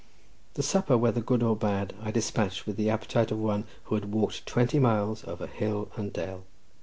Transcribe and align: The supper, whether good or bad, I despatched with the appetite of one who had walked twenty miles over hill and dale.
The 0.55 0.63
supper, 0.63 0.97
whether 0.97 1.21
good 1.21 1.43
or 1.43 1.55
bad, 1.55 1.93
I 2.01 2.09
despatched 2.09 2.65
with 2.65 2.75
the 2.75 2.89
appetite 2.89 3.29
of 3.29 3.37
one 3.37 3.65
who 3.83 3.93
had 3.93 4.11
walked 4.11 4.47
twenty 4.47 4.79
miles 4.79 5.23
over 5.25 5.45
hill 5.45 5.89
and 5.95 6.11
dale. 6.11 6.43